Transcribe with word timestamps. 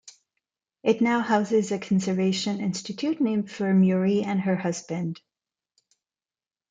It 0.81 0.99
now 0.99 1.19
houses 1.19 1.71
a 1.71 1.77
conservation 1.77 2.59
institute 2.59 3.21
named 3.21 3.51
for 3.51 3.71
Murie 3.71 4.23
and 4.23 4.41
her 4.41 4.55
husband. 4.55 5.21